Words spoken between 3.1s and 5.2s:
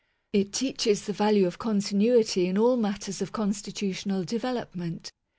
of constitutional development.